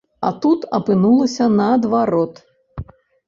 А 0.27 0.29
тут 0.45 0.63
апынулася 0.77 1.45
наадварот. 1.59 2.41